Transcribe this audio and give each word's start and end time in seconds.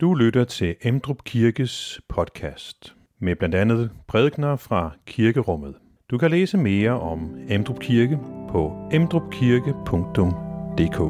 Du 0.00 0.14
lytter 0.14 0.44
til 0.44 0.76
Emdrup 0.82 1.24
Kirkes 1.24 2.00
podcast 2.08 2.94
med 3.18 3.36
blandt 3.36 3.54
andet 3.54 3.90
prædikner 4.08 4.56
fra 4.56 4.90
kirkerummet. 5.06 5.74
Du 6.10 6.18
kan 6.18 6.30
læse 6.30 6.58
mere 6.58 7.00
om 7.00 7.36
Emdrup 7.48 7.80
Kirke 7.80 8.18
på 8.50 8.88
emdrupkirke.dk. 8.92 11.00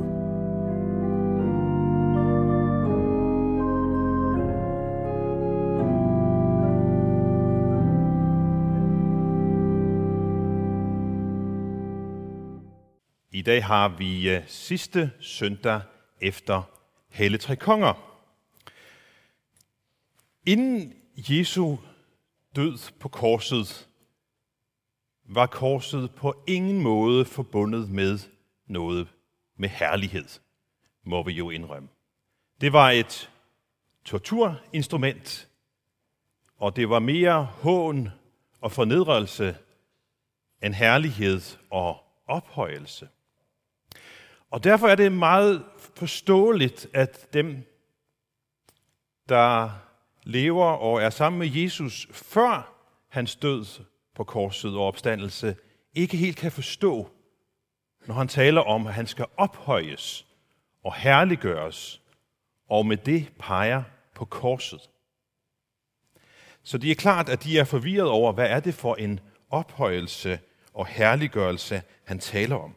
I 13.33 13.43
dag 13.43 13.65
har 13.65 13.89
vi 13.99 14.31
øh, 14.31 14.43
sidste 14.47 15.11
søndag 15.21 15.81
efter 16.21 16.63
Helle 17.11 17.39
Tre 17.39 17.57
Konger. 17.57 18.06
Inden 20.47 20.95
Jesu 21.17 21.77
død 22.57 22.99
på 23.01 23.09
korset, 23.09 23.89
var 25.25 25.47
korset 25.47 26.15
på 26.15 26.43
ingen 26.47 26.83
måde 26.83 27.25
forbundet 27.25 27.91
med 27.91 28.19
noget 28.67 29.09
med 29.57 29.69
herlighed, 29.69 30.29
må 31.05 31.23
vi 31.23 31.33
jo 31.33 31.51
indrømme. 31.51 31.89
Det 32.61 32.73
var 32.73 32.91
et 32.91 33.31
torturinstrument, 34.05 35.49
og 36.57 36.77
det 36.77 36.91
var 36.91 36.99
mere 36.99 37.45
hån 37.45 38.09
og 38.61 38.73
fornedrelse 38.73 39.57
end 40.63 40.75
herlighed 40.75 41.41
og 41.71 41.99
ophøjelse. 42.27 43.09
Og 44.51 44.65
derfor 44.65 44.89
er 44.89 44.95
det 44.95 45.13
meget 45.13 45.65
forståeligt, 45.97 46.87
at 46.93 47.29
dem, 47.33 47.63
der 49.29 49.86
lever 50.27 50.65
og 50.65 51.03
er 51.03 51.11
sammen 51.11 51.39
med 51.39 51.49
Jesus 51.49 52.09
før 52.13 52.73
hans 53.09 53.37
død 53.37 53.85
på 54.15 54.25
korset 54.25 54.77
og 54.77 54.87
opstandelse, 54.87 55.57
ikke 55.95 56.17
helt 56.17 56.37
kan 56.37 56.53
forstå, 56.53 57.11
når 58.07 58.15
han 58.15 58.29
taler 58.29 58.61
om, 58.61 58.87
at 58.87 58.95
han 58.95 59.07
skal 59.07 59.27
ophøjes 59.37 60.27
og 60.85 60.95
herliggøres, 60.95 62.01
og 62.69 62.87
med 62.87 62.97
det 62.97 63.29
peger 63.39 63.83
på 64.15 64.25
korset. 64.25 64.91
Så 66.63 66.79
det 66.79 66.91
er 66.91 66.95
klart, 66.95 67.29
at 67.29 67.45
de 67.45 67.59
er 67.59 67.65
forvirret 67.65 68.09
over, 68.09 68.33
hvad 68.33 68.51
er 68.51 68.61
det 68.61 68.75
for 68.75 68.95
en 68.95 69.21
ophøjelse 69.51 70.39
og 70.75 70.87
herliggørelse, 70.87 71.83
han 72.05 72.19
taler 72.19 72.57
om. 72.57 72.75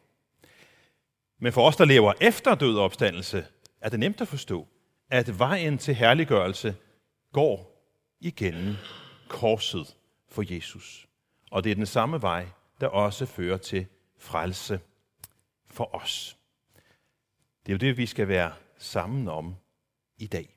Men 1.40 1.54
for 1.54 1.68
os, 1.68 1.76
der 1.76 1.86
lever 1.86 2.14
efter 2.22 2.56
død 2.56 2.78
og 2.78 2.84
opstandelse, 2.84 3.46
er 3.82 3.90
det 3.90 4.00
nemt 4.00 4.22
at 4.22 4.28
forstå, 4.28 4.68
at 5.10 5.40
vejen 5.40 5.78
til 5.78 5.96
herliggørelse 5.96 6.76
går 7.34 7.86
igennem 8.20 8.76
korset 9.28 9.98
for 10.28 10.54
Jesus. 10.54 11.08
Og 11.52 11.64
det 11.64 11.72
er 11.72 11.76
den 11.76 11.86
samme 11.86 12.22
vej, 12.22 12.48
der 12.82 12.88
også 12.88 13.26
fører 13.26 13.58
til 13.58 13.86
frelse 14.18 14.80
for 15.68 15.96
os. 15.96 16.38
Det 17.66 17.72
er 17.72 17.74
jo 17.74 17.78
det, 17.78 17.98
vi 17.98 18.06
skal 18.06 18.28
være 18.28 18.54
sammen 18.78 19.28
om 19.28 19.56
i 20.18 20.28
dag. 20.28 20.56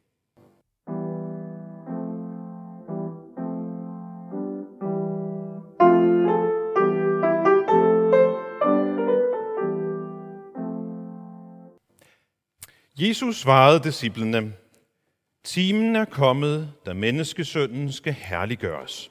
Jesus 12.97 13.37
svarede 13.37 13.83
disciplene, 13.83 14.53
Timen 15.44 15.96
er 15.96 16.04
kommet, 16.04 16.72
da 16.86 16.92
menneskesønnen 16.92 17.92
skal 17.92 18.12
herliggøres. 18.12 19.10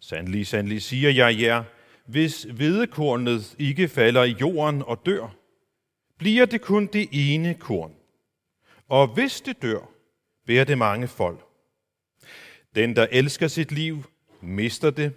Sandelig, 0.00 0.46
sandelig 0.46 0.82
siger 0.82 1.10
jeg 1.10 1.40
jer, 1.40 1.64
hvis 2.06 2.42
hvedekornet 2.42 3.56
ikke 3.58 3.88
falder 3.88 4.24
i 4.24 4.36
jorden 4.40 4.82
og 4.82 5.06
dør, 5.06 5.34
bliver 6.18 6.46
det 6.46 6.60
kun 6.60 6.86
det 6.86 7.08
ene 7.12 7.54
korn. 7.54 7.92
Og 8.88 9.06
hvis 9.14 9.40
det 9.40 9.62
dør, 9.62 9.90
bærer 10.46 10.64
det 10.64 10.78
mange 10.78 11.08
folk. 11.08 11.40
Den, 12.74 12.96
der 12.96 13.06
elsker 13.10 13.48
sit 13.48 13.72
liv, 13.72 14.04
mister 14.40 14.90
det, 14.90 15.12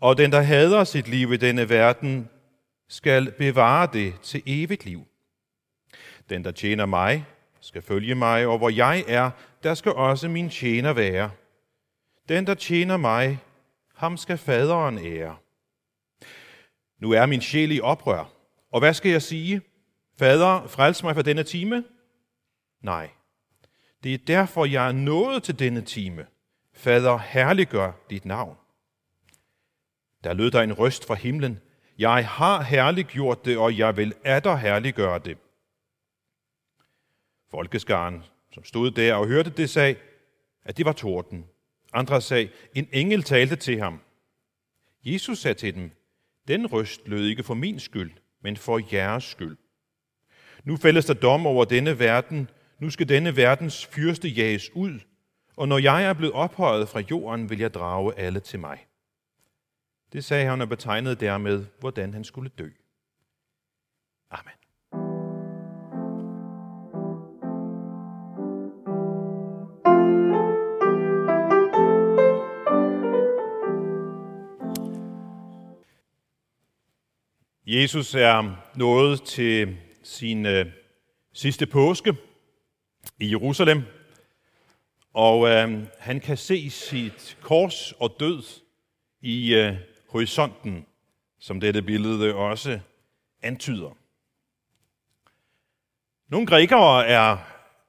og 0.00 0.18
den, 0.18 0.32
der 0.32 0.40
hader 0.40 0.84
sit 0.84 1.08
liv 1.08 1.32
i 1.32 1.36
denne 1.36 1.68
verden, 1.68 2.28
skal 2.88 3.32
bevare 3.32 3.88
det 3.92 4.20
til 4.22 4.42
evigt 4.46 4.84
liv. 4.84 5.06
Den, 6.28 6.44
der 6.44 6.50
tjener 6.50 6.86
mig, 6.86 7.24
skal 7.64 7.82
følge 7.82 8.14
mig, 8.14 8.46
og 8.46 8.58
hvor 8.58 8.68
jeg 8.68 9.04
er, 9.08 9.30
der 9.62 9.74
skal 9.74 9.92
også 9.92 10.28
min 10.28 10.50
tjener 10.50 10.92
være. 10.92 11.30
Den, 12.28 12.46
der 12.46 12.54
tjener 12.54 12.96
mig, 12.96 13.38
ham 13.94 14.16
skal 14.16 14.38
faderen 14.38 14.98
ære. 14.98 15.36
Nu 17.00 17.10
er 17.10 17.26
min 17.26 17.40
sjæl 17.40 17.72
i 17.72 17.80
oprør, 17.80 18.24
og 18.72 18.80
hvad 18.80 18.94
skal 18.94 19.10
jeg 19.10 19.22
sige? 19.22 19.60
Fader, 20.18 20.66
frels 20.66 21.02
mig 21.02 21.14
fra 21.14 21.22
denne 21.22 21.42
time? 21.42 21.84
Nej, 22.82 23.10
det 24.02 24.14
er 24.14 24.18
derfor, 24.26 24.64
jeg 24.64 24.88
er 24.88 24.92
nået 24.92 25.42
til 25.42 25.58
denne 25.58 25.80
time. 25.80 26.26
Fader, 26.74 27.18
herliggør 27.18 27.92
dit 28.10 28.24
navn. 28.24 28.56
Der 30.24 30.32
lød 30.32 30.50
der 30.50 30.62
en 30.62 30.72
røst 30.72 31.06
fra 31.06 31.14
himlen. 31.14 31.60
Jeg 31.98 32.28
har 32.28 32.62
herliggjort 32.62 33.44
det, 33.44 33.58
og 33.58 33.78
jeg 33.78 33.96
vil 33.96 34.14
atter 34.24 34.56
herliggøre 34.56 35.18
det. 35.18 35.38
Folkeskaren, 37.54 38.24
som 38.52 38.64
stod 38.64 38.90
der 38.90 39.14
og 39.14 39.26
hørte 39.26 39.50
det, 39.50 39.70
sagde, 39.70 39.96
at 40.64 40.76
det 40.76 40.86
var 40.86 40.92
torden. 40.92 41.44
Andre 41.92 42.20
sagde, 42.20 42.48
en 42.74 42.88
engel 42.92 43.22
talte 43.22 43.56
til 43.56 43.78
ham. 43.78 44.00
Jesus 45.04 45.38
sagde 45.38 45.58
til 45.58 45.74
dem, 45.74 45.90
den 46.48 46.66
røst 46.66 47.08
lød 47.08 47.26
ikke 47.26 47.42
for 47.42 47.54
min 47.54 47.80
skyld, 47.80 48.12
men 48.42 48.56
for 48.56 48.80
jeres 48.92 49.24
skyld. 49.24 49.56
Nu 50.64 50.76
fældes 50.76 51.04
der 51.04 51.14
dom 51.14 51.46
over 51.46 51.64
denne 51.64 51.98
verden. 51.98 52.50
Nu 52.78 52.90
skal 52.90 53.08
denne 53.08 53.36
verdens 53.36 53.86
fyrste 53.86 54.28
jages 54.28 54.70
ud. 54.74 55.00
Og 55.56 55.68
når 55.68 55.78
jeg 55.78 56.04
er 56.04 56.12
blevet 56.12 56.34
ophøjet 56.34 56.88
fra 56.88 57.00
jorden, 57.00 57.50
vil 57.50 57.58
jeg 57.58 57.74
drage 57.74 58.18
alle 58.18 58.40
til 58.40 58.60
mig. 58.60 58.86
Det 60.12 60.24
sagde 60.24 60.46
han 60.46 60.60
og 60.60 60.68
betegnede 60.68 61.14
dermed, 61.14 61.66
hvordan 61.80 62.14
han 62.14 62.24
skulle 62.24 62.50
dø. 62.58 62.70
Amen. 64.30 64.63
Jesus 77.74 78.14
er 78.14 78.56
nået 78.74 79.22
til 79.22 79.76
sin 80.02 80.46
øh, 80.46 80.66
sidste 81.32 81.66
påske 81.66 82.16
i 83.20 83.30
Jerusalem, 83.30 83.82
og 85.12 85.48
øh, 85.48 85.82
han 85.98 86.20
kan 86.20 86.36
se 86.36 86.70
sit 86.70 87.38
kors 87.40 87.92
og 87.92 88.16
død 88.20 88.42
i 89.20 89.54
øh, 89.54 89.76
horisonten, 90.08 90.86
som 91.38 91.60
dette 91.60 91.82
billede 91.82 92.34
også 92.34 92.80
antyder. 93.42 93.96
Nogle 96.28 96.46
grækere 96.46 97.06
er 97.06 97.36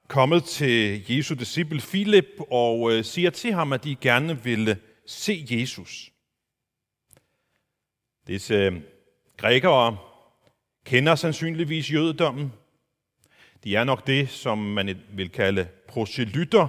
kommet 0.07 0.43
til 0.43 1.05
Jesu 1.09 1.33
disciple 1.33 1.79
Philip 1.79 2.39
og 2.51 2.91
øh, 2.91 3.03
siger 3.03 3.29
til 3.29 3.53
ham, 3.53 3.73
at 3.73 3.83
de 3.83 3.95
gerne 3.95 4.43
ville 4.43 4.79
se 5.05 5.45
Jesus. 5.49 6.11
Disse 8.27 8.81
Grækere 9.37 9.97
kender 10.85 11.15
sandsynligvis 11.15 11.93
jødedommen. 11.93 12.53
De 13.63 13.75
er 13.75 13.83
nok 13.83 14.07
det, 14.07 14.29
som 14.29 14.57
man 14.57 15.01
vil 15.13 15.29
kalde 15.29 15.67
proselytter. 15.87 16.67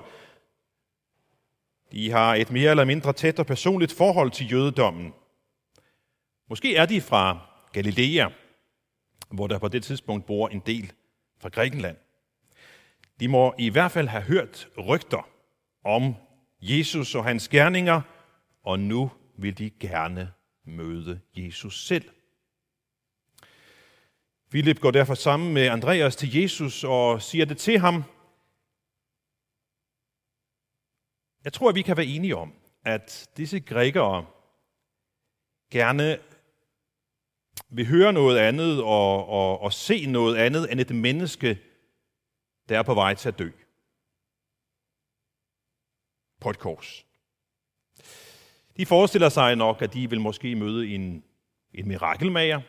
De 1.93 2.11
har 2.11 2.35
et 2.35 2.51
mere 2.51 2.71
eller 2.71 2.85
mindre 2.85 3.13
tæt 3.13 3.39
og 3.39 3.47
personligt 3.47 3.93
forhold 3.93 4.31
til 4.31 4.53
jødedommen. 4.53 5.13
Måske 6.49 6.77
er 6.77 6.87
de 6.87 7.01
fra 7.01 7.39
Galilea, 7.73 8.29
hvor 9.31 9.47
der 9.47 9.59
på 9.59 9.69
det 9.69 9.85
tidspunkt 9.85 10.27
bor 10.27 10.49
en 10.49 10.63
del 10.67 10.93
fra 11.41 11.49
Grækenland. 11.49 11.97
De 13.21 13.29
må 13.29 13.55
i 13.59 13.69
hvert 13.69 13.93
fald 13.93 14.09
have 14.09 14.23
hørt 14.23 14.69
rygter 14.79 15.29
om 15.85 16.15
Jesus 16.61 17.15
og 17.15 17.25
hans 17.25 17.49
gerninger, 17.49 18.01
og 18.65 18.81
nu 18.81 19.11
vil 19.39 19.59
de 19.59 19.71
gerne 19.71 20.33
møde 20.65 21.21
Jesus 21.37 21.87
selv. 21.87 22.05
Philip 24.51 24.81
går 24.81 24.91
derfor 24.91 25.15
sammen 25.15 25.55
med 25.55 25.67
Andreas 25.67 26.17
til 26.17 26.37
Jesus 26.37 26.85
og 26.85 27.23
siger 27.23 27.45
det 27.45 27.59
til 27.59 27.79
ham. 27.79 28.05
Jeg 31.45 31.53
tror, 31.53 31.69
at 31.69 31.75
vi 31.75 31.83
kan 31.83 31.97
være 31.97 32.07
enige 32.07 32.37
om, 32.37 32.53
at 32.85 33.29
disse 33.37 33.61
grækere 33.61 34.27
gerne 35.71 36.19
vil 37.69 37.87
høre 37.87 38.13
noget 38.13 38.39
andet 38.39 38.83
og, 38.83 39.29
og, 39.29 39.61
og 39.61 39.73
se 39.73 40.07
noget 40.07 40.37
andet 40.37 40.73
end 40.73 40.81
et 40.81 40.95
menneske, 40.95 41.59
der 42.69 42.79
er 42.79 42.83
på 42.83 42.95
vej 42.95 43.15
til 43.15 43.29
at 43.29 43.39
dø. 43.39 43.51
på 46.41 46.51
et 46.51 46.59
kors. 46.59 47.07
De 48.77 48.87
forestiller 48.87 49.29
sig 49.29 49.57
nok, 49.57 49.83
at 49.83 49.95
de 49.95 50.11
vil 50.11 50.21
måske 50.21 50.55
møde 50.55 50.89
en, 50.89 51.25
en 51.75 51.89
mirakelmager. 51.89 52.61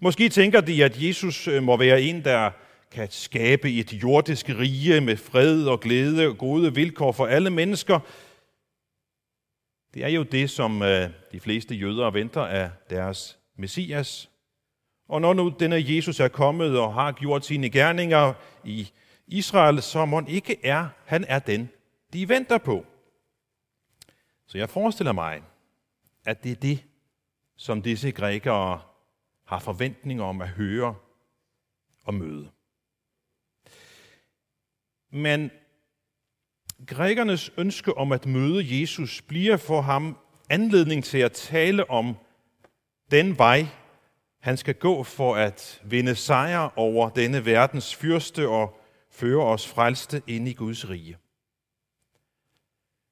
Måske 0.00 0.28
tænker 0.28 0.60
de, 0.60 0.84
at 0.84 1.02
Jesus 1.02 1.48
øh, 1.48 1.62
må 1.62 1.76
være 1.76 2.02
en, 2.02 2.24
der 2.24 2.50
kan 2.90 3.08
skabe 3.10 3.72
et 3.72 3.92
jordisk 3.92 4.48
rige 4.48 5.00
med 5.00 5.16
fred 5.16 5.66
og 5.66 5.80
glæde 5.80 6.26
og 6.26 6.38
gode 6.38 6.74
vilkår 6.74 7.12
for 7.12 7.26
alle 7.26 7.50
mennesker. 7.50 8.00
Det 9.94 10.04
er 10.04 10.08
jo 10.08 10.22
det, 10.22 10.50
som 10.50 10.82
øh, 10.82 11.10
de 11.32 11.40
fleste 11.40 11.74
jøder 11.74 12.10
venter 12.10 12.42
af 12.42 12.70
deres 12.90 13.38
messias. 13.58 14.30
Og 15.08 15.20
når 15.20 15.34
nu 15.34 15.54
denne 15.60 15.84
Jesus 15.96 16.20
er 16.20 16.28
kommet 16.28 16.78
og 16.78 16.94
har 16.94 17.12
gjort 17.12 17.44
sine 17.44 17.70
gerninger 17.70 18.32
i 18.64 18.90
Israel, 19.26 19.82
så 19.82 20.04
må 20.04 20.22
ikke 20.28 20.66
er, 20.66 20.88
han 21.04 21.24
er 21.28 21.38
den, 21.38 21.68
de 22.12 22.28
venter 22.28 22.58
på. 22.58 22.86
Så 24.46 24.58
jeg 24.58 24.70
forestiller 24.70 25.12
mig, 25.12 25.42
at 26.24 26.44
det 26.44 26.52
er 26.52 26.56
det, 26.56 26.84
som 27.56 27.82
disse 27.82 28.10
grækere 28.10 28.80
har 29.46 29.58
forventninger 29.58 30.24
om 30.24 30.40
at 30.40 30.48
høre 30.48 30.94
og 32.04 32.14
møde. 32.14 32.50
Men 35.10 35.50
grækernes 36.86 37.50
ønske 37.56 37.96
om 37.96 38.12
at 38.12 38.26
møde 38.26 38.80
Jesus 38.80 39.22
bliver 39.22 39.56
for 39.56 39.80
ham 39.80 40.18
anledning 40.50 41.04
til 41.04 41.18
at 41.18 41.32
tale 41.32 41.90
om 41.90 42.16
den 43.10 43.38
vej, 43.38 43.66
han 44.40 44.56
skal 44.56 44.74
gå 44.74 45.02
for 45.02 45.36
at 45.36 45.82
vinde 45.84 46.14
sejr 46.14 46.78
over 46.78 47.10
denne 47.10 47.44
verdens 47.44 47.94
fyrste 47.94 48.48
og 48.48 48.80
føre 49.10 49.44
os 49.44 49.68
frelste 49.68 50.22
ind 50.26 50.48
i 50.48 50.52
Guds 50.52 50.88
rige. 50.88 51.18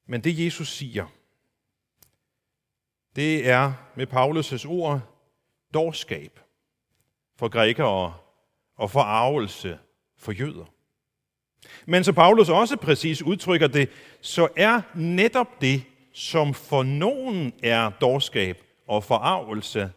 Men 0.07 0.25
det 0.25 0.45
Jesus 0.45 0.69
siger, 0.69 1.07
det 3.17 3.49
er 3.49 3.73
med 3.97 4.07
Paulus' 4.07 4.69
ord 4.69 5.14
dårskab 5.75 6.41
for 7.37 7.49
grækere 7.49 8.15
og 8.77 8.91
forarvelse 8.91 9.79
for 10.19 10.33
jøder. 10.33 10.65
Men 11.87 12.05
så 12.05 12.13
Paulus 12.13 12.49
også 12.49 12.77
præcis 12.77 13.23
udtrykker 13.23 13.67
det, 13.67 13.91
så 14.21 14.49
er 14.57 14.81
netop 14.95 15.61
det, 15.61 15.83
som 16.13 16.55
for 16.55 16.83
nogen 16.83 17.53
er 17.63 17.91
dårskab 17.91 18.63
og 18.87 19.05
forarvelse, 19.05 19.93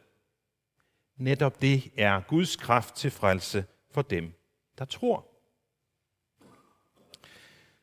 netop 1.17 1.61
det 1.61 1.91
er 1.97 2.21
Guds 2.27 2.55
kraft 2.55 2.95
til 2.95 3.11
frelse 3.11 3.65
for 3.93 4.01
dem, 4.01 4.33
der 4.77 4.85
tror. 4.85 5.25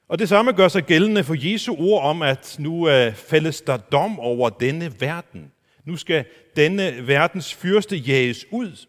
Og 0.09 0.19
det 0.19 0.29
samme 0.29 0.53
gør 0.53 0.69
sig 0.69 0.85
gældende 0.85 1.25
for 1.25 1.53
Jesu 1.53 1.77
ord 1.79 2.05
om, 2.05 2.23
at 2.23 2.57
nu 2.59 2.89
fælles 3.15 3.61
der 3.61 3.77
dom 3.77 4.21
over 4.21 4.51
denne 4.51 5.01
verden. 5.01 5.53
Nu 5.85 5.97
skal 5.97 6.27
denne 6.57 7.07
verdens 7.07 7.55
fyrste 7.55 7.97
jages 7.97 8.47
ud. 8.51 8.87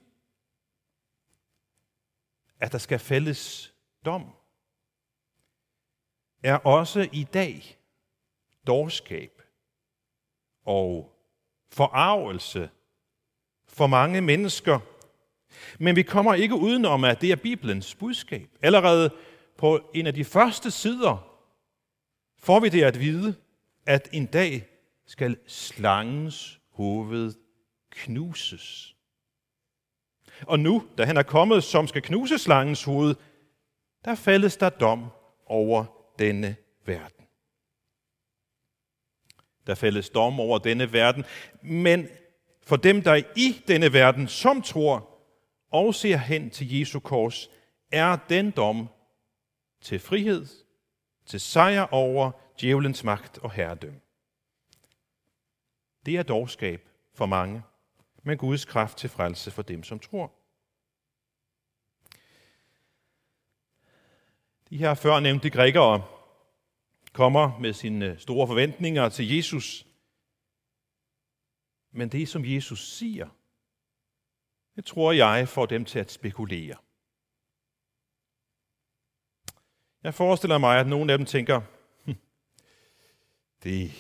At 2.60 2.72
der 2.72 2.78
skal 2.78 3.00
fælles 3.00 3.74
dom 4.06 4.36
er 6.46 6.56
også 6.56 7.10
i 7.12 7.24
dag 7.24 7.78
dårskab 8.68 9.42
og 10.66 11.12
forarvelse 11.72 12.70
for 13.68 13.88
mange 13.88 14.22
mennesker. 14.22 14.80
Men 15.80 15.96
vi 15.96 16.04
kommer 16.04 16.34
ikke 16.34 16.56
udenom, 16.56 17.04
at 17.04 17.22
det 17.22 17.32
er 17.32 17.36
Bibelens 17.36 17.96
budskab. 17.96 18.50
Allerede 18.62 19.16
på 19.58 19.92
en 19.94 20.08
af 20.08 20.14
de 20.14 20.26
første 20.26 20.72
sider 20.72 21.42
får 22.40 22.60
vi 22.60 22.70
det 22.70 22.84
at 22.84 23.00
vide, 23.00 23.36
at 23.86 24.10
en 24.12 24.26
dag 24.26 24.68
skal 25.06 25.38
slangens 25.48 26.60
hoved 26.76 27.34
knuses. 27.92 28.96
Og 30.42 30.60
nu, 30.60 30.88
da 30.98 31.06
han 31.06 31.18
er 31.18 31.24
kommet, 31.24 31.64
som 31.64 31.88
skal 31.88 32.02
knuse 32.02 32.38
slangens 32.38 32.84
hoved, 32.84 33.16
der 34.06 34.16
faldes 34.16 34.58
der 34.58 34.70
dom 34.70 35.06
over 35.46 35.86
denne 36.20 36.56
verden. 36.86 37.26
Der 39.68 39.76
faldes 39.76 40.10
dom 40.10 40.40
over 40.40 40.58
denne 40.58 40.94
verden, 40.94 41.26
men 41.62 42.08
for 42.64 42.76
dem, 42.76 43.02
der 43.02 43.12
er 43.12 43.24
i 43.36 43.64
denne 43.68 43.94
verden, 43.94 44.28
som 44.28 44.62
tror 44.62 45.10
og 45.72 45.96
ser 45.96 46.18
hen 46.18 46.50
til 46.50 46.80
Jesu 46.80 47.00
kors, 47.00 47.50
er 47.92 48.18
den 48.30 48.52
dom 48.52 48.90
til 49.82 50.00
frihed, 50.00 50.46
til 51.26 51.40
sejr 51.40 51.88
over 51.94 52.32
djævelens 52.62 53.04
magt 53.04 53.38
og 53.38 53.52
herredømme. 53.52 54.00
Det 56.06 56.18
er 56.18 56.24
dårskab 56.24 56.90
for 57.14 57.26
mange, 57.26 57.64
men 58.24 58.38
Guds 58.38 58.66
kraft 58.66 58.98
til 58.98 59.10
frelse 59.10 59.52
for 59.52 59.62
dem, 59.62 59.84
som 59.84 60.00
tror. 60.00 60.32
De 64.70 64.78
her 64.78 64.94
førnævnte 64.94 65.50
grækere 65.50 66.04
kommer 67.14 67.60
med 67.60 67.74
sine 67.74 68.20
store 68.20 68.48
forventninger 68.48 69.10
til 69.10 69.36
Jesus. 69.36 69.86
Men 71.92 72.10
det, 72.10 72.30
som 72.30 72.46
Jesus 72.46 72.92
siger, 72.98 73.30
det 74.76 74.86
tror 74.86 75.12
jeg 75.12 75.50
får 75.50 75.66
dem 75.66 75.86
til 75.86 76.00
at 76.00 76.12
spekulere. 76.12 76.78
Jeg 80.04 80.14
forestiller 80.14 80.58
mig, 80.58 80.80
at 80.80 80.88
nogle 80.88 81.12
af 81.12 81.18
dem 81.18 81.26
tænker, 81.26 81.62
hm, 82.06 82.16
det 83.64 83.92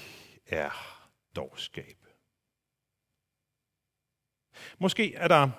er 0.46 0.95
dårskab. 1.36 1.98
Måske 4.80 5.16
er 5.16 5.28
der 5.28 5.50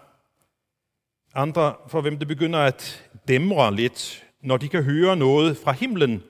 andre, 1.34 1.76
for 1.88 2.00
hvem 2.00 2.18
det 2.18 2.28
begynder 2.28 2.58
at 2.58 3.10
dæmre 3.28 3.74
lidt, 3.74 4.26
når 4.40 4.56
de 4.56 4.68
kan 4.68 4.84
høre 4.84 5.16
noget 5.16 5.56
fra 5.56 5.72
himlen, 5.72 6.22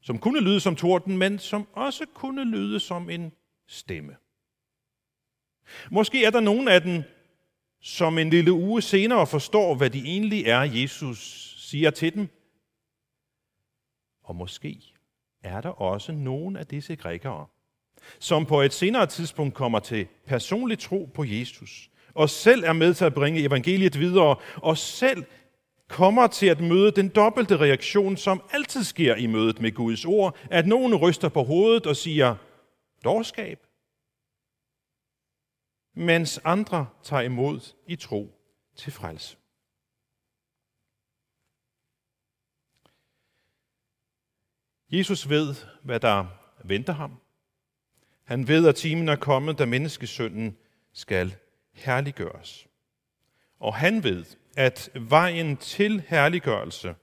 som 0.00 0.18
kunne 0.18 0.40
lyde 0.40 0.60
som 0.60 0.76
torden, 0.76 1.18
men 1.18 1.38
som 1.38 1.68
også 1.72 2.06
kunne 2.14 2.44
lyde 2.44 2.80
som 2.80 3.10
en 3.10 3.32
stemme. 3.66 4.16
Måske 5.90 6.24
er 6.24 6.30
der 6.30 6.40
nogen 6.40 6.68
af 6.68 6.82
dem, 6.82 7.02
som 7.80 8.18
en 8.18 8.30
lille 8.30 8.52
uge 8.52 8.82
senere 8.82 9.26
forstår, 9.26 9.74
hvad 9.74 9.90
det 9.90 10.00
egentlig 10.00 10.46
er, 10.46 10.60
Jesus 10.60 11.18
siger 11.58 11.90
til 11.90 12.14
dem. 12.14 12.28
Og 14.22 14.36
måske 14.36 14.82
er 15.42 15.60
der 15.60 15.68
også 15.68 16.12
nogen 16.12 16.56
af 16.56 16.66
disse 16.66 16.96
grækere, 16.96 17.46
som 18.18 18.46
på 18.46 18.60
et 18.60 18.72
senere 18.72 19.06
tidspunkt 19.06 19.54
kommer 19.54 19.80
til 19.80 20.06
personlig 20.26 20.78
tro 20.78 21.10
på 21.14 21.24
Jesus, 21.24 21.90
og 22.14 22.30
selv 22.30 22.64
er 22.64 22.72
med 22.72 22.94
til 22.94 23.04
at 23.04 23.14
bringe 23.14 23.44
evangeliet 23.44 23.98
videre, 23.98 24.36
og 24.56 24.78
selv 24.78 25.24
kommer 25.88 26.26
til 26.26 26.46
at 26.46 26.60
møde 26.60 26.90
den 26.90 27.08
dobbelte 27.08 27.56
reaktion, 27.56 28.16
som 28.16 28.42
altid 28.50 28.84
sker 28.84 29.14
i 29.14 29.26
mødet 29.26 29.60
med 29.60 29.72
Guds 29.72 30.04
ord, 30.04 30.36
at 30.50 30.66
nogen 30.66 30.94
ryster 30.94 31.28
på 31.28 31.42
hovedet 31.42 31.86
og 31.86 31.96
siger, 31.96 32.36
dårskab, 33.04 33.66
mens 35.94 36.40
andre 36.44 36.86
tager 37.02 37.22
imod 37.22 37.74
i 37.86 37.96
tro 37.96 38.34
til 38.76 38.92
frelse. 38.92 39.36
Jesus 44.92 45.28
ved, 45.28 45.54
hvad 45.84 46.00
der 46.00 46.26
venter 46.64 46.92
ham. 46.92 47.20
Han 48.30 48.48
ved, 48.48 48.68
at 48.68 48.76
timen 48.76 49.08
er 49.08 49.16
kommet, 49.16 49.58
da 49.58 49.64
menneskesønnen 49.64 50.56
skal 50.92 51.36
herliggøres. 51.72 52.66
Og 53.60 53.74
han 53.74 54.04
ved, 54.04 54.24
at 54.56 54.90
vejen 54.94 55.56
til 55.56 56.00
herliggørelse 56.08 56.94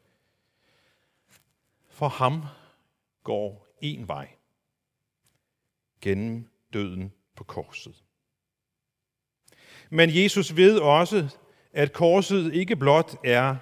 for 1.89 2.07
ham 2.07 2.43
går 3.23 3.67
en 3.81 4.07
vej. 4.07 4.29
Gennem 6.01 6.49
døden 6.73 7.13
på 7.35 7.43
korset. 7.43 8.03
Men 9.89 10.09
Jesus 10.15 10.55
ved 10.55 10.79
også, 10.79 11.37
at 11.73 11.93
korset 11.93 12.53
ikke 12.53 12.75
blot 12.75 13.15
er 13.23 13.55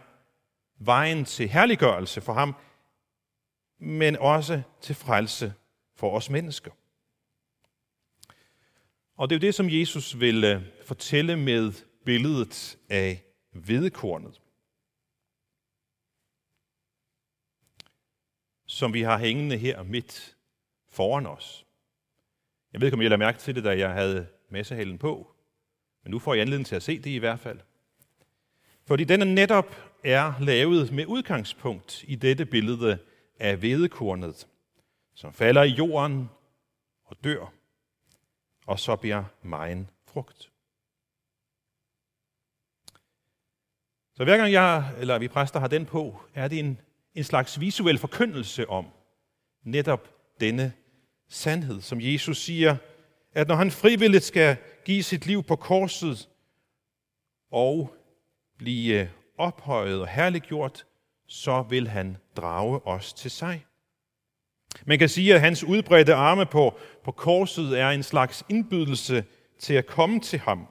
vejen 0.79 1.25
til 1.25 1.49
herliggørelse 1.49 2.21
for 2.21 2.33
ham, 2.33 2.55
men 3.79 4.15
også 4.15 4.61
til 4.81 4.95
frelse 4.95 5.53
for 5.95 6.15
os 6.15 6.29
mennesker. 6.29 6.71
Og 9.17 9.29
det 9.29 9.35
er 9.35 9.39
jo 9.39 9.47
det, 9.47 9.55
som 9.55 9.69
Jesus 9.69 10.19
vil 10.19 10.43
øh, 10.43 10.61
fortælle 10.85 11.35
med 11.35 11.73
billedet 12.05 12.77
af 12.89 13.23
hvedekornet, 13.51 14.41
som 18.65 18.93
vi 18.93 19.01
har 19.01 19.17
hængende 19.17 19.57
her 19.57 19.83
midt 19.83 20.35
foran 20.89 21.25
os. 21.25 21.65
Jeg 22.73 22.81
ved 22.81 22.87
ikke, 22.87 22.95
om 22.95 23.01
I 23.01 23.03
lader 23.03 23.17
mærke 23.17 23.39
til 23.39 23.55
det, 23.55 23.63
da 23.63 23.77
jeg 23.77 23.93
havde 23.93 24.27
massehalen 24.49 24.97
på, 24.97 25.35
men 26.03 26.11
nu 26.11 26.19
får 26.19 26.33
I 26.33 26.39
anledning 26.39 26.65
til 26.65 26.75
at 26.75 26.83
se 26.83 26.99
det 26.99 27.09
i 27.09 27.17
hvert 27.17 27.39
fald. 27.39 27.59
Fordi 28.85 29.03
den 29.03 29.35
netop 29.35 29.75
er 30.03 30.33
lavet 30.39 30.91
med 30.91 31.05
udgangspunkt 31.05 32.03
i 32.07 32.15
dette 32.15 32.45
billede 32.45 32.97
af 33.39 33.57
hvedekornet, 33.57 34.47
som 35.13 35.33
falder 35.33 35.63
i 35.63 35.69
jorden 35.69 36.29
og 37.05 37.23
dør, 37.23 37.53
og 38.65 38.79
så 38.79 38.95
bliver 38.95 39.23
megen 39.41 39.89
frugt. 40.07 40.51
Så 44.13 44.23
hver 44.23 44.37
gang 44.37 44.51
jeg, 44.51 44.95
eller 44.97 45.19
vi 45.19 45.27
præster 45.27 45.59
har 45.59 45.67
den 45.67 45.85
på, 45.85 46.21
er 46.33 46.47
det 46.47 46.59
en, 46.59 46.79
en 47.15 47.23
slags 47.23 47.59
visuel 47.59 47.97
forkyndelse 47.97 48.69
om 48.69 48.87
netop 49.63 50.09
denne 50.39 50.73
sandhed, 51.29 51.81
som 51.81 52.01
Jesus 52.01 52.37
siger, 52.37 52.77
at 53.33 53.47
når 53.47 53.55
han 53.55 53.71
frivilligt 53.71 54.23
skal 54.23 54.57
give 54.85 55.03
sit 55.03 55.25
liv 55.25 55.43
på 55.43 55.55
korset 55.55 56.29
og 57.51 57.95
blive 58.57 59.09
ophøjet 59.37 60.01
og 60.01 60.07
herliggjort, 60.07 60.85
så 61.27 61.61
vil 61.61 61.87
han 61.87 62.17
drage 62.35 62.87
os 62.87 63.13
til 63.13 63.31
sig. 63.31 63.65
Man 64.85 64.99
kan 64.99 65.09
sige, 65.09 65.35
at 65.35 65.41
hans 65.41 65.63
udbredte 65.63 66.13
arme 66.13 66.45
på, 66.45 66.79
på 67.03 67.11
korset 67.11 67.79
er 67.79 67.89
en 67.89 68.03
slags 68.03 68.43
indbydelse 68.49 69.25
til 69.59 69.73
at 69.73 69.85
komme 69.85 70.19
til 70.19 70.39
ham. 70.39 70.67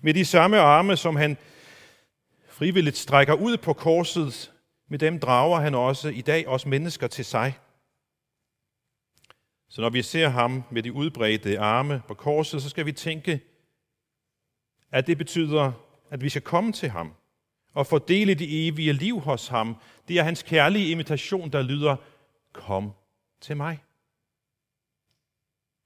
Med 0.00 0.14
de 0.14 0.24
samme 0.24 0.58
arme, 0.58 0.96
som 0.96 1.16
han 1.16 1.36
frivilligt 2.48 2.96
strækker 2.96 3.34
ud 3.34 3.56
på 3.56 3.72
korset, 3.72 4.52
med 4.88 4.98
dem 4.98 5.20
drager 5.20 5.60
han 5.60 5.74
også 5.74 6.08
i 6.08 6.20
dag 6.20 6.48
os 6.48 6.66
mennesker 6.66 7.06
til 7.06 7.24
sig. 7.24 7.58
Så 9.68 9.80
når 9.80 9.90
vi 9.90 10.02
ser 10.02 10.28
ham 10.28 10.64
med 10.70 10.82
de 10.82 10.92
udbredte 10.92 11.58
arme 11.58 12.02
på 12.08 12.14
korset, 12.14 12.62
så 12.62 12.70
skal 12.70 12.86
vi 12.86 12.92
tænke, 12.92 13.40
at 14.92 15.06
det 15.06 15.18
betyder, 15.18 15.72
at 16.10 16.22
vi 16.22 16.28
skal 16.28 16.42
komme 16.42 16.72
til 16.72 16.88
ham 16.88 17.12
og 17.74 17.86
få 17.86 17.98
det 17.98 18.68
evige 18.68 18.92
liv 18.92 19.20
hos 19.20 19.48
ham. 19.48 19.76
Det 20.08 20.18
er 20.18 20.22
hans 20.22 20.42
kærlige 20.42 20.90
invitation, 20.90 21.52
der 21.52 21.62
lyder, 21.62 21.96
kom 22.54 22.92
til 23.40 23.56
mig. 23.56 23.84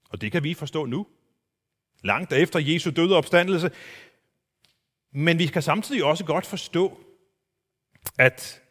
Og 0.09 0.21
det 0.21 0.31
kan 0.31 0.43
vi 0.43 0.53
forstå 0.53 0.85
nu, 0.85 1.07
langt 2.03 2.33
efter 2.33 2.59
Jesu 2.59 2.89
døde 2.89 3.15
opstandelse. 3.15 3.71
Men 5.11 5.39
vi 5.39 5.45
kan 5.45 5.61
samtidig 5.61 6.03
også 6.03 6.25
godt 6.25 6.45
forstå, 6.45 7.03
at 8.17 8.61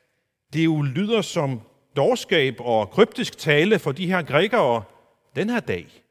det 0.52 0.64
jo 0.64 0.82
lyder 0.82 1.22
som 1.22 1.60
dårskab 1.96 2.54
og 2.60 2.90
kryptisk 2.90 3.38
tale 3.38 3.78
for 3.78 3.92
de 3.92 4.06
her 4.06 4.22
grækere 4.22 4.84
den 5.36 5.50
her 5.50 5.60
dag, 5.60 6.04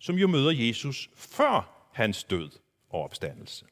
som 0.00 0.16
jo 0.16 0.26
møder 0.26 0.50
Jesus 0.50 1.10
før 1.14 1.88
hans 1.92 2.24
død 2.24 2.50
og 2.90 3.02
opstandelse. 3.02 3.66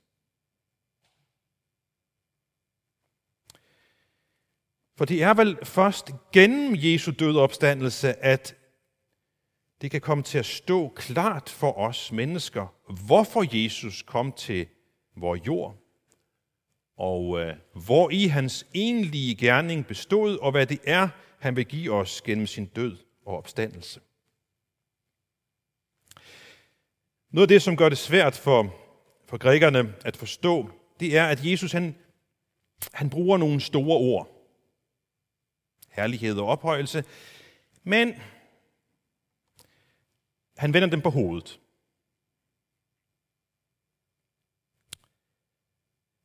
For 5.02 5.06
det 5.06 5.22
er 5.22 5.34
vel 5.34 5.58
først 5.64 6.10
gennem 6.32 6.74
Jesu 6.76 7.10
død 7.18 7.36
og 7.36 7.42
opstandelse, 7.42 8.24
at 8.24 8.56
det 9.80 9.90
kan 9.90 10.00
komme 10.00 10.24
til 10.24 10.38
at 10.38 10.46
stå 10.46 10.88
klart 10.88 11.50
for 11.50 11.78
os 11.78 12.12
mennesker, 12.12 12.74
hvorfor 13.06 13.62
Jesus 13.62 14.02
kom 14.02 14.32
til 14.32 14.66
vores 15.16 15.46
jord, 15.46 15.76
og 16.96 17.40
øh, 17.40 17.56
hvor 17.86 18.10
i 18.10 18.26
hans 18.26 18.66
egentlige 18.74 19.34
gerning 19.34 19.86
bestod, 19.86 20.38
og 20.38 20.50
hvad 20.50 20.66
det 20.66 20.80
er, 20.84 21.08
han 21.38 21.56
vil 21.56 21.66
give 21.66 21.92
os 21.92 22.22
gennem 22.22 22.46
sin 22.46 22.66
død 22.66 22.96
og 23.26 23.38
opstandelse. 23.38 24.00
Noget 27.30 27.44
af 27.44 27.48
det, 27.48 27.62
som 27.62 27.76
gør 27.76 27.88
det 27.88 27.98
svært 27.98 28.34
for, 28.34 28.74
for 29.26 29.38
grækerne 29.38 29.94
at 30.04 30.16
forstå, 30.16 30.70
det 31.00 31.16
er, 31.16 31.26
at 31.26 31.44
Jesus 31.44 31.72
han, 31.72 31.94
han 32.92 33.10
bruger 33.10 33.38
nogle 33.38 33.60
store 33.60 33.98
ord. 33.98 34.41
Herlighed 35.92 36.38
og 36.38 36.46
ophøjelse. 36.46 37.04
Men 37.82 38.14
han 40.56 40.74
vender 40.74 40.88
dem 40.90 41.00
på 41.00 41.10
hovedet. 41.10 41.60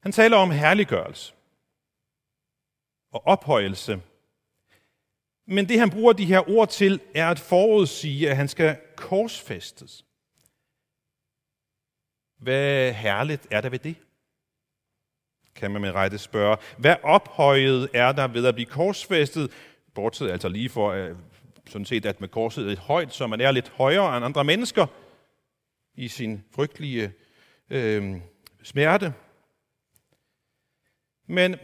Han 0.04 0.12
taler 0.12 0.38
om 0.38 0.52
herliggørelse 0.52 1.34
og 3.12 3.22
ophøjelse. 3.26 4.02
Men 5.46 5.70
det, 5.70 5.80
han 5.80 5.90
bruger 5.90 6.14
de 6.14 6.26
her 6.26 6.50
ord 6.50 6.70
til, 6.70 7.02
er 7.16 7.30
at 7.30 7.40
forudsige, 7.40 8.30
at 8.30 8.36
han 8.36 8.48
skal 8.48 8.82
korsfæstes. 8.96 10.06
Hvad 12.38 12.94
herligt 12.94 13.48
er 13.52 13.62
der 13.62 13.70
ved 13.70 13.80
det? 13.80 13.96
Kan 15.58 15.72
man 15.72 15.82
med 15.82 15.92
rette 15.92 16.18
spørge. 16.18 16.58
Hvad 16.78 16.96
ophøjet 17.04 17.90
er 17.94 18.12
der 18.12 18.28
ved 18.28 18.46
at 18.46 18.56
blive 18.56 18.66
korsfæstet? 18.66 19.52
Bortset 19.96 20.32
altså 20.32 20.50
lige 20.50 20.70
for, 20.70 20.92
øh, 20.92 21.16
sådan 21.68 21.86
set, 21.86 22.06
at 22.06 22.22
med 22.22 22.30
korset 22.30 22.64
er 22.64 22.68
lidt 22.68 22.80
højt, 22.80 23.14
så 23.14 23.28
man 23.28 23.42
er 23.42 23.52
lidt 23.52 23.70
højere 23.70 24.18
end 24.18 24.26
andre 24.26 24.44
mennesker 24.44 24.88
i 25.96 26.08
sin 26.08 26.44
frygtelige 26.56 27.14
øh, 27.70 28.16
smerte. 28.64 29.14
Men 31.28 31.56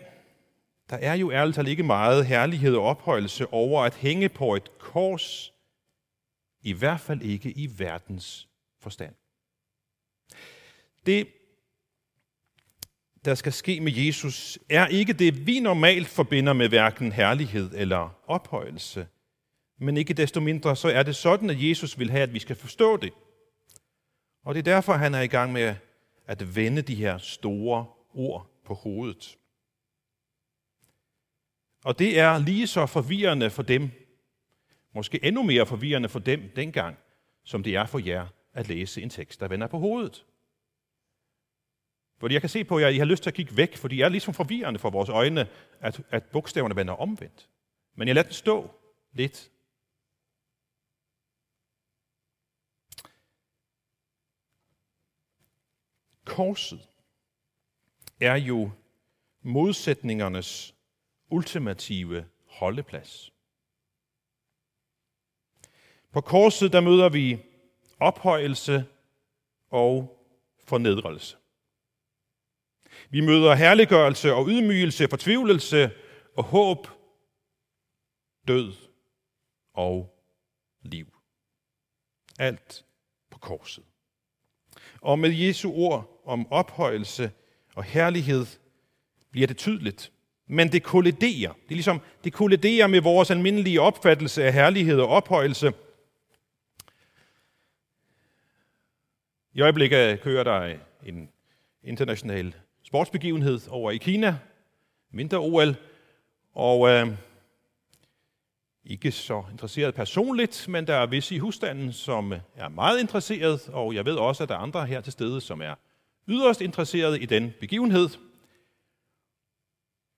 der 0.90 0.98
er 0.98 1.14
jo 1.14 1.32
ærligt 1.32 1.56
talt 1.56 1.68
ikke 1.68 1.84
meget 1.84 2.26
herlighed 2.26 2.76
og 2.76 2.84
ophøjelse 2.84 3.54
over 3.54 3.84
at 3.84 3.96
hænge 3.96 4.30
på 4.30 4.56
et 4.56 4.78
kors, 4.78 5.54
i 6.62 6.74
hvert 6.74 7.00
fald 7.00 7.22
ikke 7.22 7.52
i 7.52 7.70
verdens 7.78 8.48
forstand. 8.80 9.16
Det, 11.06 11.28
der 13.26 13.36
skal 13.36 13.54
ske 13.54 13.80
med 13.80 13.92
Jesus, 13.92 14.60
er 14.70 14.88
ikke 14.88 15.14
det, 15.14 15.48
vi 15.48 15.60
normalt 15.60 16.08
forbinder 16.08 16.54
med 16.54 16.70
hverken 16.70 17.12
herlighed 17.12 17.72
eller 17.76 18.20
ophøjelse. 18.28 19.08
Men 19.80 19.98
ikke 19.98 20.14
desto 20.14 20.40
mindre, 20.40 20.76
så 20.76 20.88
er 20.88 21.04
det 21.04 21.16
sådan, 21.16 21.50
at 21.50 21.70
Jesus 21.70 22.00
vil 22.00 22.12
have, 22.12 22.24
at 22.24 22.34
vi 22.34 22.40
skal 22.40 22.56
forstå 22.56 22.98
det. 22.98 23.14
Og 24.44 24.56
det 24.56 24.60
er 24.60 24.74
derfor, 24.74 24.94
han 24.94 25.14
er 25.14 25.22
i 25.22 25.28
gang 25.28 25.52
med 25.52 25.76
at 26.28 26.56
vende 26.56 26.82
de 26.82 26.96
her 26.96 27.18
store 27.18 27.86
ord 28.14 28.48
på 28.66 28.74
hovedet. 28.74 29.38
Og 31.84 32.00
det 32.00 32.20
er 32.20 32.38
lige 32.38 32.68
så 32.68 32.86
forvirrende 32.86 33.50
for 33.50 33.64
dem, 33.64 33.92
måske 34.96 35.26
endnu 35.26 35.44
mere 35.44 35.66
forvirrende 35.66 36.10
for 36.10 36.20
dem 36.20 36.52
dengang, 36.56 36.98
som 37.44 37.64
det 37.64 37.76
er 37.76 37.86
for 37.86 38.00
jer 38.00 38.28
at 38.54 38.68
læse 38.68 39.02
en 39.02 39.10
tekst, 39.10 39.40
der 39.40 39.48
vender 39.48 39.68
på 39.68 39.80
hovedet. 39.80 40.26
Fordi 42.24 42.34
jeg 42.34 42.42
kan 42.42 42.50
se 42.50 42.64
på 42.64 42.80
jer, 42.80 42.88
at 42.88 42.94
I 42.94 42.98
har 42.98 43.06
lyst 43.06 43.24
til 43.24 43.30
at 43.30 43.34
kigge 43.34 43.58
væk, 43.58 43.78
fordi 43.78 43.98
det 43.98 44.04
er 44.04 44.10
ligesom 44.10 44.34
forvirrende 44.34 44.80
for 44.80 44.90
vores 44.90 45.10
øjne, 45.10 45.50
at, 45.80 46.02
at 46.10 46.24
bogstaverne 46.24 46.76
vender 46.76 46.94
omvendt. 46.94 47.50
Men 47.96 48.08
jeg 48.08 48.16
lader 48.16 48.28
den 48.28 48.34
stå 48.34 48.72
lidt. 49.14 49.52
Korset 56.26 56.90
er 58.20 58.36
jo 58.36 58.72
modsætningernes 59.42 60.76
ultimative 61.30 62.26
holdeplads. 62.48 63.34
På 66.12 66.22
korset 66.22 66.74
der 66.74 66.82
møder 66.82 67.10
vi 67.10 67.40
ophøjelse 68.00 68.86
og 69.70 70.20
fornedrelse. 70.64 71.38
Vi 73.10 73.22
møder 73.22 73.56
herliggørelse 73.56 74.34
og 74.34 74.48
ydmygelse, 74.48 75.08
fortvivlelse 75.08 75.92
og 76.38 76.44
håb, 76.44 76.88
død 78.48 78.74
og 79.74 80.16
liv. 80.82 81.08
Alt 82.40 82.86
på 83.32 83.40
korset. 83.40 83.84
Og 85.02 85.20
med 85.20 85.30
Jesu 85.30 85.72
ord 85.74 86.22
om 86.26 86.52
ophøjelse 86.52 87.32
og 87.76 87.84
herlighed 87.84 88.46
bliver 89.32 89.48
det 89.48 89.58
tydeligt. 89.58 90.12
Men 90.48 90.72
det 90.72 90.84
kolliderer. 90.84 91.54
Det 91.54 91.70
er 91.70 91.76
ligesom, 91.76 92.02
det 92.24 92.34
kolliderer 92.34 92.88
med 92.88 93.02
vores 93.02 93.32
almindelige 93.32 93.82
opfattelse 93.82 94.44
af 94.44 94.54
herlighed 94.54 95.00
og 95.00 95.08
ophøjelse. 95.08 95.74
I 99.54 99.62
øjeblikket 99.62 100.22
kører 100.22 100.44
der 100.44 100.78
en 101.04 101.30
international 101.84 102.56
sportsbegivenhed 102.84 103.60
over 103.70 103.92
i 103.92 103.98
Kina, 103.98 104.38
mindre 105.12 105.38
OL, 105.38 105.76
og 106.54 106.90
øh, 106.90 107.08
ikke 108.86 109.12
så 109.12 109.44
interesseret 109.52 109.96
personligt, 109.96 110.66
men 110.70 110.88
der 110.88 110.96
er 110.96 111.06
visse 111.06 111.36
i 111.36 111.38
husstanden, 111.38 111.94
som 111.94 112.34
øh, 112.34 112.40
er 112.56 112.70
meget 112.70 113.00
interesseret, 113.00 113.70
og 113.70 113.96
jeg 113.96 114.06
ved 114.06 114.16
også, 114.16 114.44
at 114.44 114.50
der 114.50 114.56
er 114.56 114.60
andre 114.60 114.86
her 114.86 115.02
til 115.02 115.14
stede, 115.14 115.42
som 115.42 115.62
er 115.62 115.76
yderst 116.28 116.62
interesseret 116.62 117.22
i 117.22 117.26
den 117.26 117.54
begivenhed. 117.60 118.10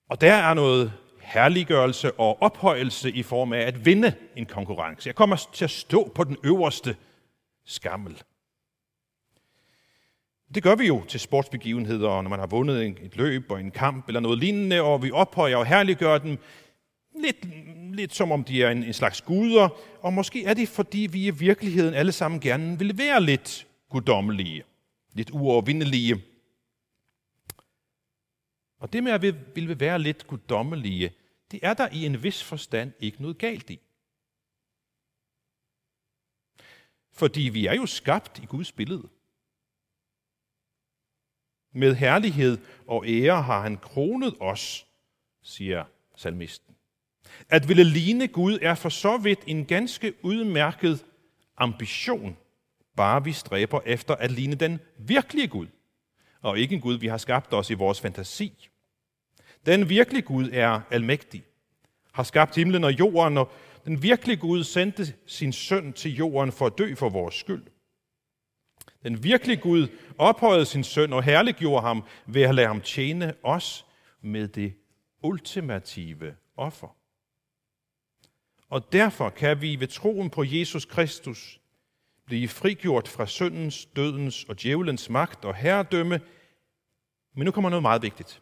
Og 0.10 0.22
der 0.22 0.34
er 0.34 0.54
noget 0.54 0.94
herliggørelse 1.22 2.12
og 2.14 2.42
ophøjelse 2.42 3.12
i 3.12 3.24
form 3.24 3.54
af 3.54 3.60
at 3.62 3.86
vinde 3.86 4.14
en 4.36 4.46
konkurrence. 4.46 5.08
Jeg 5.08 5.16
kommer 5.16 5.50
til 5.54 5.66
at 5.66 5.72
stå 5.72 6.12
på 6.16 6.24
den 6.24 6.38
øverste 6.44 6.96
skammel. 7.66 8.24
Det 10.54 10.64
gør 10.64 10.76
vi 10.76 10.88
jo 10.88 11.06
til 11.08 11.20
sportsbegivenheder, 11.20 12.22
når 12.22 12.30
man 12.30 12.40
har 12.40 12.48
vundet 12.48 12.98
et 13.02 13.16
løb 13.16 13.52
og 13.52 13.60
en 13.60 13.72
kamp 13.72 14.08
eller 14.08 14.20
noget 14.20 14.40
lignende, 14.40 14.82
og 14.82 15.04
vi 15.04 15.12
ophøjer 15.12 15.58
og 15.58 15.66
herliggør 15.66 16.18
dem. 16.18 16.38
lidt, 17.20 17.46
lidt 17.96 18.16
som 18.16 18.32
om 18.32 18.44
de 18.44 18.64
er 18.64 18.70
en, 18.70 18.84
en 18.84 18.94
slags 18.94 19.22
guder, 19.22 19.70
og 20.02 20.14
måske 20.14 20.46
er 20.46 20.54
det, 20.54 20.70
fordi 20.70 21.08
vi 21.12 21.28
i 21.28 21.30
virkeligheden 21.30 21.94
alle 21.94 22.12
sammen 22.12 22.40
gerne 22.40 22.80
vil 22.80 22.98
være 22.98 23.22
lidt 23.22 23.68
guddommelige, 23.90 24.64
lidt 25.14 25.30
uovervindelige. 25.30 26.24
Og 28.80 28.94
det 28.94 29.04
med 29.04 29.12
at 29.12 29.22
vi 29.22 29.34
vil 29.56 29.80
være 29.80 30.00
lidt 30.00 30.28
guddommelige, 30.28 31.12
det 31.52 31.60
er 31.64 31.74
der 31.74 31.90
i 31.92 32.06
en 32.06 32.24
vis 32.24 32.44
forstand 32.44 32.94
ikke 33.00 33.22
noget 33.22 33.38
galt 33.38 33.70
i. 33.70 33.80
Fordi 37.12 37.42
vi 37.42 37.66
er 37.66 37.74
jo 37.74 37.86
skabt 37.86 38.40
i 38.40 38.46
Guds 38.46 38.72
billede. 38.72 39.10
Med 41.76 41.96
herlighed 41.96 42.58
og 42.88 43.04
ære 43.08 43.42
har 43.42 43.62
han 43.62 43.78
kronet 43.78 44.36
os, 44.40 44.86
siger 45.44 45.84
salmisten. 46.16 46.76
At 47.50 47.68
ville 47.68 47.84
ligne 47.84 48.28
Gud 48.28 48.60
er 48.62 48.76
for 48.76 48.90
så 48.90 49.18
vidt 49.18 49.40
en 49.48 49.66
ganske 49.66 50.14
udmærket 50.22 51.06
ambition, 51.58 52.38
bare 52.96 53.24
vi 53.24 53.32
stræber 53.32 53.80
efter 53.86 54.16
at 54.16 54.32
ligne 54.32 54.56
den 54.56 54.80
virkelige 54.98 55.48
Gud, 55.48 55.68
og 56.42 56.60
ikke 56.60 56.76
en 56.76 56.82
Gud, 56.82 56.98
vi 56.98 57.08
har 57.08 57.18
skabt 57.18 57.54
os 57.54 57.70
i 57.70 57.74
vores 57.74 58.02
fantasi. 58.02 58.70
Den 59.66 59.90
virkelige 59.90 60.22
Gud 60.22 60.50
er 60.54 60.82
almægtig, 60.92 61.44
har 62.12 62.24
skabt 62.24 62.56
himlen 62.56 62.84
og 62.84 63.00
jorden, 63.00 63.38
og 63.38 63.52
den 63.86 64.04
virkelige 64.04 64.38
Gud 64.38 64.64
sendte 64.64 65.14
sin 65.26 65.54
søn 65.54 65.94
til 65.94 66.16
jorden 66.16 66.52
for 66.52 66.66
at 66.66 66.78
dø 66.78 66.96
for 66.96 67.10
vores 67.10 67.36
skyld. 67.36 67.64
Den 69.06 69.24
virkelige 69.24 69.58
Gud 69.58 69.88
ophøjede 70.18 70.66
sin 70.66 70.84
søn 70.84 71.14
og 71.14 71.24
herliggjorde 71.24 71.82
ham 71.82 72.04
ved 72.26 72.42
at 72.42 72.56
lade 72.56 72.68
ham 72.68 72.82
tjene 72.82 73.34
os 73.44 73.86
med 74.22 74.48
det 74.48 74.74
ultimative 75.24 76.36
offer. 76.58 76.96
Og 78.70 78.94
derfor 78.94 79.30
kan 79.30 79.62
vi 79.62 79.80
ved 79.80 79.88
troen 79.88 80.30
på 80.30 80.44
Jesus 80.44 80.86
Kristus 80.86 81.62
blive 82.26 82.48
frigjort 82.48 83.08
fra 83.08 83.26
syndens, 83.26 83.86
dødens 83.86 84.44
og 84.44 84.62
djævelens 84.62 85.10
magt 85.10 85.46
og 85.46 85.56
herredømme. 85.56 86.22
Men 87.36 87.46
nu 87.46 87.52
kommer 87.52 87.70
noget 87.70 87.82
meget 87.82 88.02
vigtigt. 88.02 88.42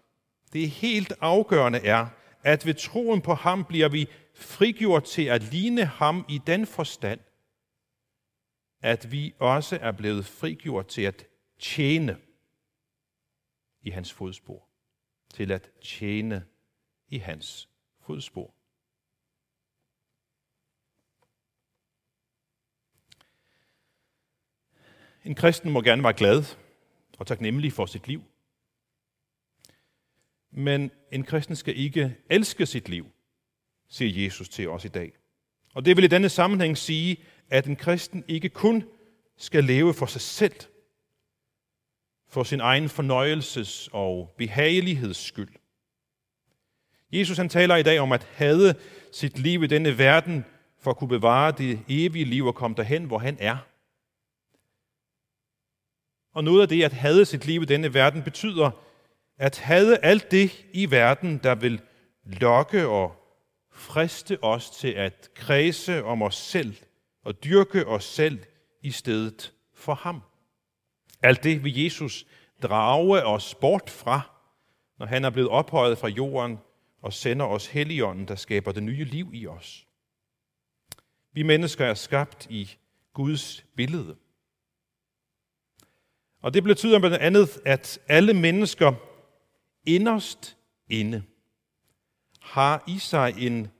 Det 0.54 0.70
helt 0.70 1.14
afgørende 1.22 1.80
er, 1.80 2.08
at 2.44 2.66
ved 2.66 2.74
troen 2.74 3.22
på 3.22 3.34
ham 3.34 3.66
bliver 3.66 3.90
vi 3.90 4.08
frigjort 4.36 5.04
til 5.04 5.24
at 5.24 5.44
ligne 5.44 5.86
ham 5.86 6.26
i 6.30 6.42
den 6.48 6.68
forstand, 6.68 7.20
at 8.84 9.12
vi 9.12 9.34
også 9.40 9.78
er 9.82 9.92
blevet 9.92 10.26
frigjort 10.26 10.88
til 10.88 11.02
at 11.02 11.26
tjene 11.60 12.18
i 13.82 13.90
hans 13.90 14.14
fodspor. 14.14 14.68
Til 15.34 15.52
at 15.52 15.70
tjene 15.82 16.46
i 17.08 17.18
hans 17.18 17.70
fodspor. 18.02 18.54
En 25.26 25.36
kristen 25.36 25.72
må 25.72 25.82
gerne 25.82 26.04
være 26.04 26.14
glad 26.14 26.44
og 27.20 27.28
taknemmelig 27.28 27.74
for 27.74 27.86
sit 27.86 28.08
liv. 28.08 28.24
Men 30.52 30.92
en 31.12 31.24
kristen 31.24 31.56
skal 31.56 31.78
ikke 31.78 32.18
elske 32.30 32.66
sit 32.66 32.90
liv, 32.90 33.12
siger 33.88 34.24
Jesus 34.24 34.50
til 34.50 34.70
os 34.70 34.86
i 34.86 34.88
dag. 34.88 35.14
Og 35.74 35.86
det 35.86 35.96
vil 35.96 36.04
i 36.04 36.08
denne 36.08 36.30
sammenhæng 36.30 36.78
sige, 36.78 37.18
at 37.54 37.66
en 37.66 37.76
kristen 37.76 38.24
ikke 38.28 38.50
kun 38.50 38.84
skal 39.38 39.64
leve 39.64 39.94
for 39.94 40.06
sig 40.06 40.22
selv, 40.22 40.56
for 42.28 42.44
sin 42.44 42.60
egen 42.60 42.86
fornøjelses- 42.86 43.90
og 43.92 44.34
behageligheds 44.38 45.18
skyld. 45.18 45.54
Jesus 47.12 47.38
han 47.38 47.50
taler 47.50 47.76
i 47.76 47.84
dag 47.84 48.00
om 48.00 48.12
at 48.12 48.24
have 48.24 48.76
sit 49.12 49.40
liv 49.40 49.64
i 49.64 49.68
denne 49.68 49.98
verden 49.98 50.46
for 50.80 50.92
at 50.92 50.98
kunne 50.98 51.08
bevare 51.08 51.52
det 51.52 51.80
evige 51.88 52.26
liv 52.26 52.46
og 52.46 52.56
komme 52.56 52.78
derhen, 52.78 53.06
hvor 53.06 53.18
han 53.18 53.38
er. 53.40 53.58
Og 56.34 56.44
noget 56.44 56.62
af 56.62 56.68
det 56.68 56.84
at 56.84 56.94
have 56.94 57.26
sit 57.26 57.46
liv 57.46 57.62
i 57.62 57.66
denne 57.66 57.94
verden 57.94 58.24
betyder 58.24 58.72
at 59.38 59.58
have 59.58 59.98
alt 59.98 60.32
det 60.32 60.66
i 60.74 60.92
verden, 60.92 61.38
der 61.38 61.56
vil 61.56 61.82
lokke 62.26 62.88
og 62.88 63.16
friste 63.72 64.44
os 64.44 64.70
til 64.70 64.92
at 64.92 65.30
kredse 65.36 66.04
om 66.04 66.22
os 66.22 66.36
selv 66.36 66.76
og 67.24 67.44
dyrke 67.44 67.88
os 67.88 68.04
selv 68.04 68.40
i 68.82 68.92
stedet 68.92 69.54
for 69.74 69.94
ham. 69.94 70.22
Alt 71.22 71.44
det 71.44 71.64
vil 71.64 71.84
Jesus 71.84 72.26
drage 72.62 73.26
os 73.26 73.56
bort 73.56 73.90
fra, 73.90 74.22
når 75.00 75.06
han 75.06 75.26
er 75.26 75.30
blevet 75.30 75.50
ophøjet 75.50 75.98
fra 75.98 76.08
jorden 76.08 76.60
og 77.02 77.14
sender 77.14 77.46
os 77.46 77.68
Helligånden, 77.68 78.28
der 78.28 78.36
skaber 78.36 78.72
det 78.72 78.84
nye 78.84 79.04
liv 79.04 79.30
i 79.34 79.48
os. 79.48 79.88
Vi 81.34 81.44
mennesker 81.44 81.86
er 81.86 81.94
skabt 81.94 82.48
i 82.50 82.72
Guds 83.14 83.66
billede. 83.76 84.16
Og 86.42 86.54
det 86.54 86.64
betyder 86.64 87.00
blandt 87.00 87.18
andet, 87.18 87.62
at 87.66 88.00
alle 88.08 88.34
mennesker 88.34 88.94
inderst 89.86 90.58
inde 90.90 91.24
har 92.42 92.84
i 92.88 93.00
sig 93.00 93.34
en, 93.38 93.72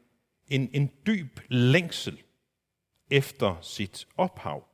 en, 0.48 0.70
en 0.74 0.92
dyb 1.06 1.40
længsel 1.50 2.24
efter 3.14 3.62
sit 3.62 4.08
ophav. 4.18 4.68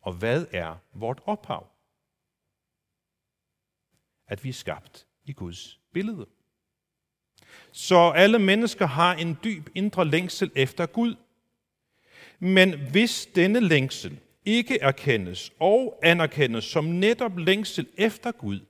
Og 0.00 0.12
hvad 0.12 0.46
er 0.50 0.76
vort 0.92 1.20
ophav? 1.24 1.66
At 4.26 4.44
vi 4.44 4.48
er 4.48 4.52
skabt 4.52 5.06
i 5.24 5.32
Guds 5.32 5.80
billede. 5.92 6.26
Så 7.72 7.96
alle 8.10 8.38
mennesker 8.38 8.86
har 8.86 9.14
en 9.14 9.38
dyb 9.44 9.68
indre 9.74 10.04
længsel 10.04 10.50
efter 10.54 10.86
Gud. 10.86 11.16
Men 12.38 12.90
hvis 12.90 13.28
denne 13.34 13.60
længsel 13.60 14.20
ikke 14.44 14.80
erkendes 14.80 15.52
og 15.60 15.98
anerkendes 16.02 16.64
som 16.64 16.84
netop 16.84 17.38
længsel 17.38 17.88
efter 17.96 18.32
Gud, 18.32 18.60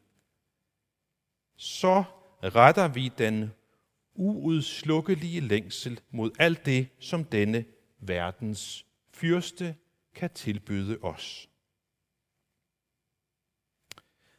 så 1.56 2.04
retter 2.42 2.88
vi 2.88 3.12
den 3.18 3.52
uudslukkelige 4.14 5.40
længsel 5.40 6.00
mod 6.10 6.30
alt 6.38 6.66
det, 6.66 6.88
som 6.98 7.24
denne 7.24 7.64
verdens 8.02 8.86
fyrste 9.10 9.76
kan 10.14 10.30
tilbyde 10.30 10.98
os. 11.02 11.48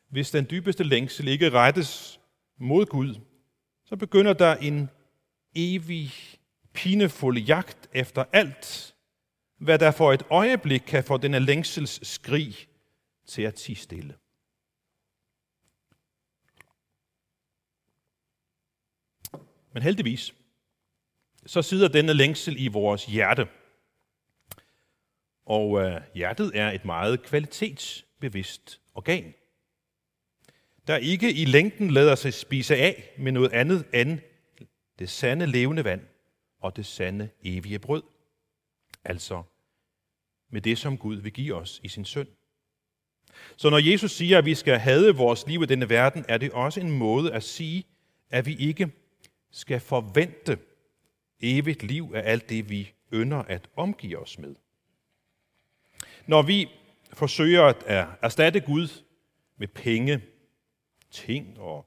Hvis 0.08 0.32
den 0.32 0.48
dybeste 0.50 0.84
længsel 0.84 1.28
ikke 1.28 1.50
rettes 1.50 2.20
mod 2.58 2.86
Gud, 2.86 3.16
så 3.86 3.96
begynder 3.96 4.34
der 4.34 4.56
en 4.56 4.90
evig, 5.56 6.12
pinefuld 6.74 7.38
jagt 7.38 7.90
efter 7.94 8.26
alt, 8.34 8.96
hvad 9.58 9.80
der 9.80 9.92
for 9.92 10.14
et 10.14 10.24
øjeblik 10.30 10.82
kan 10.82 11.04
få 11.04 11.18
denne 11.18 11.40
længsels 11.40 12.08
skrig 12.08 12.68
til 13.26 13.42
at 13.42 13.56
tige 13.56 13.76
stille. 13.76 14.18
Men 19.74 19.84
heldigvis, 19.84 20.34
så 21.46 21.62
sidder 21.62 21.88
denne 21.88 22.14
længsel 22.14 22.56
i 22.60 22.68
vores 22.68 23.06
hjerte. 23.06 23.48
Og 25.46 25.82
øh, 25.82 26.02
hjertet 26.16 26.52
er 26.54 26.72
et 26.72 26.86
meget 26.86 27.24
kvalitetsbevidst 27.24 28.82
organ, 28.96 29.34
der 30.88 30.98
ikke 30.98 31.34
i 31.34 31.46
længden 31.46 31.92
lader 31.92 32.16
sig 32.16 32.34
spise 32.34 32.76
af 32.76 33.14
med 33.18 33.32
noget 33.32 33.54
andet 33.54 33.86
end 33.94 34.20
det 35.00 35.10
sande 35.10 35.46
levende 35.46 35.84
vand 35.84 36.02
og 36.60 36.76
det 36.76 36.86
sande 36.86 37.30
evige 37.44 37.80
brød. 37.80 38.04
Altså 39.04 39.44
med 40.52 40.62
det, 40.62 40.78
som 40.78 40.98
Gud 40.98 41.16
vil 41.16 41.34
give 41.34 41.56
os 41.56 41.82
i 41.84 41.88
sin 41.88 42.06
søn. 42.06 42.28
Så 43.56 43.70
når 43.70 43.78
Jesus 43.78 44.12
siger, 44.12 44.38
at 44.38 44.46
vi 44.46 44.56
skal 44.56 44.80
have 44.80 45.16
vores 45.16 45.48
liv 45.48 45.64
i 45.64 45.66
denne 45.66 45.90
verden, 45.90 46.26
er 46.28 46.38
det 46.38 46.52
også 46.52 46.80
en 46.80 46.92
måde 46.92 47.34
at 47.34 47.44
sige, 47.44 47.84
at 48.30 48.46
vi 48.46 48.56
ikke 48.56 48.92
skal 49.52 49.80
forvente 49.80 50.58
evigt 51.44 51.84
liv 51.84 52.12
er 52.16 52.22
alt 52.22 52.50
det, 52.50 52.70
vi 52.70 52.94
ynder 53.14 53.38
at 53.38 53.70
omgive 53.76 54.20
os 54.20 54.40
med. 54.40 54.56
Når 56.28 56.42
vi 56.42 56.70
forsøger 57.14 57.64
at 57.64 57.84
erstatte 58.22 58.60
Gud 58.60 59.04
med 59.58 59.68
penge, 59.68 60.22
ting 61.12 61.60
og 61.60 61.86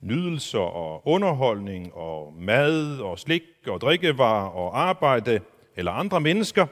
nydelser 0.00 0.58
og 0.58 1.06
underholdning 1.06 1.94
og 1.94 2.34
mad 2.34 2.98
og 2.98 3.18
slik 3.18 3.42
og 3.66 3.80
drikkevarer 3.80 4.48
og 4.48 4.80
arbejde 4.80 5.40
eller 5.76 5.92
andre 5.92 6.20
mennesker, 6.20 6.66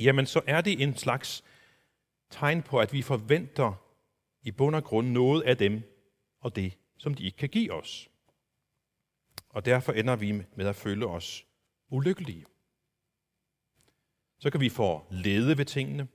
jamen 0.00 0.26
så 0.26 0.40
er 0.46 0.60
det 0.60 0.82
en 0.82 0.96
slags 0.96 1.44
tegn 2.30 2.62
på, 2.62 2.78
at 2.78 2.92
vi 2.92 3.02
forventer 3.02 3.72
i 4.42 4.50
bund 4.50 4.74
og 4.74 4.84
grund 4.84 5.08
noget 5.08 5.42
af 5.42 5.56
dem 5.56 5.82
og 6.40 6.56
det, 6.56 6.78
som 6.98 7.14
de 7.14 7.24
ikke 7.24 7.36
kan 7.36 7.48
give 7.48 7.72
os 7.72 8.08
og 9.52 9.64
derfor 9.64 9.92
ender 9.92 10.16
vi 10.16 10.42
med 10.56 10.66
at 10.66 10.76
føle 10.76 11.06
os 11.06 11.46
ulykkelige. 11.90 12.44
Så 14.38 14.50
kan 14.50 14.60
vi 14.60 14.68
få 14.68 15.06
lede 15.10 15.58
ved 15.58 15.64
tingene, 15.64 16.08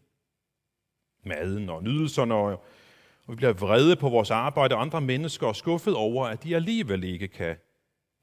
maden 1.24 1.70
og 1.70 1.84
nydelserne, 1.84 2.34
og 2.36 2.66
vi 3.28 3.36
bliver 3.36 3.54
vrede 3.54 3.96
på 3.96 4.10
vores 4.10 4.32
arbejde 4.32 4.76
og 4.76 4.82
andre 4.82 5.02
mennesker 5.02 5.48
og 5.48 5.56
skuffet 5.56 5.96
over, 5.96 6.26
at 6.26 6.44
de 6.44 6.56
alligevel 6.56 7.04
ikke 7.04 7.28
kan 7.28 7.58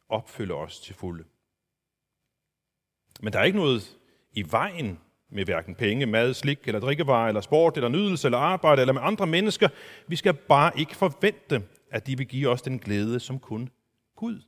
opfylde 0.09 0.55
os 0.55 0.81
til 0.81 0.94
fulde. 0.94 1.24
Men 3.20 3.33
der 3.33 3.38
er 3.38 3.44
ikke 3.44 3.59
noget 3.59 3.98
i 4.33 4.50
vejen 4.50 5.00
med 5.29 5.44
hverken 5.44 5.74
penge, 5.74 6.07
mad, 6.07 6.35
slik 6.35 6.59
eller 6.66 6.81
drikkevarer, 6.81 7.29
eller 7.29 7.40
sport, 7.40 7.77
eller 7.77 7.88
nydelse, 7.88 8.27
eller 8.27 8.38
arbejde, 8.38 8.81
eller 8.81 8.92
med 8.92 9.03
andre 9.05 9.27
mennesker. 9.27 9.68
Vi 10.09 10.16
skal 10.16 10.35
bare 10.35 10.79
ikke 10.79 10.96
forvente, 10.96 11.62
at 11.90 12.07
de 12.07 12.18
vil 12.18 12.27
give 12.27 12.48
os 12.48 12.62
den 12.62 12.79
glæde, 12.79 13.20
som 13.20 13.38
kun 13.38 13.70
Gud 14.16 14.40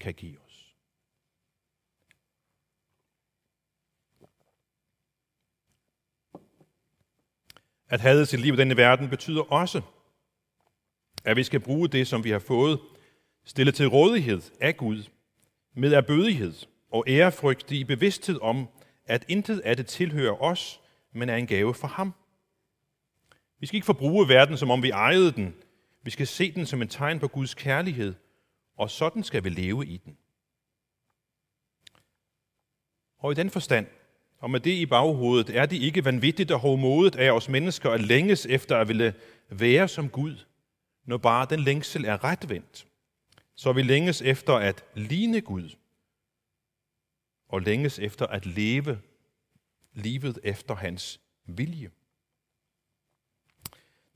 kan 0.00 0.14
give 0.14 0.38
os. 0.40 0.74
At 7.88 8.00
have 8.00 8.26
sit 8.26 8.40
liv 8.40 8.54
i 8.54 8.56
denne 8.56 8.76
verden 8.76 9.08
betyder 9.08 9.52
også, 9.52 9.82
at 11.24 11.36
vi 11.36 11.44
skal 11.44 11.60
bruge 11.60 11.88
det, 11.88 12.06
som 12.06 12.24
vi 12.24 12.30
har 12.30 12.38
fået, 12.38 12.80
stillet 13.44 13.74
til 13.74 13.88
rådighed 13.88 14.42
af 14.60 14.76
Gud, 14.76 15.02
med 15.74 15.92
erbødighed 15.92 16.54
og 16.90 17.04
ærefrygt 17.08 17.72
i 17.72 17.84
bevidsthed 17.84 18.38
om, 18.42 18.68
at 19.06 19.24
intet 19.28 19.60
af 19.60 19.76
det 19.76 19.86
tilhører 19.86 20.42
os, 20.42 20.80
men 21.12 21.28
er 21.28 21.36
en 21.36 21.46
gave 21.46 21.74
fra 21.74 21.88
ham. 21.88 22.14
Vi 23.60 23.66
skal 23.66 23.76
ikke 23.76 23.86
forbruge 23.86 24.28
verden, 24.28 24.56
som 24.56 24.70
om 24.70 24.82
vi 24.82 24.90
ejede 24.90 25.32
den. 25.32 25.54
Vi 26.02 26.10
skal 26.10 26.26
se 26.26 26.52
den 26.52 26.66
som 26.66 26.82
et 26.82 26.90
tegn 26.90 27.20
på 27.20 27.28
Guds 27.28 27.54
kærlighed, 27.54 28.14
og 28.78 28.90
sådan 28.90 29.22
skal 29.22 29.44
vi 29.44 29.48
leve 29.48 29.86
i 29.86 29.96
den. 29.96 30.16
Og 33.18 33.32
i 33.32 33.34
den 33.34 33.50
forstand, 33.50 33.86
og 34.38 34.50
med 34.50 34.60
det 34.60 34.70
i 34.70 34.86
baghovedet, 34.86 35.56
er 35.56 35.66
det 35.66 35.76
ikke 35.76 36.04
vanvittigt 36.04 36.50
og 36.50 36.60
hårdmodigt 36.60 37.16
af 37.16 37.30
os 37.30 37.48
mennesker 37.48 37.90
at 37.90 38.00
længes 38.00 38.46
efter 38.46 38.76
at 38.76 38.88
ville 38.88 39.14
være 39.48 39.88
som 39.88 40.08
Gud, 40.08 40.44
når 41.04 41.16
bare 41.16 41.46
den 41.50 41.60
længsel 41.60 42.04
er 42.04 42.24
retvendt. 42.24 42.86
Så 43.54 43.72
vi 43.72 43.82
længes 43.82 44.22
efter 44.22 44.54
at 44.54 44.84
ligne 44.94 45.40
Gud, 45.40 45.76
og 47.48 47.60
længes 47.60 47.98
efter 47.98 48.26
at 48.26 48.46
leve 48.46 49.00
livet 49.92 50.38
efter 50.42 50.74
hans 50.74 51.20
vilje. 51.46 51.90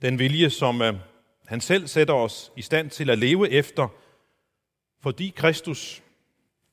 Den 0.02 0.18
vilje, 0.18 0.50
som 0.50 0.82
øh, 0.82 0.94
han 1.46 1.60
selv 1.60 1.86
sætter 1.86 2.14
os 2.14 2.52
i 2.56 2.62
stand 2.62 2.90
til 2.90 3.10
at 3.10 3.18
leve 3.18 3.50
efter, 3.50 3.88
fordi 5.02 5.32
Kristus 5.36 6.02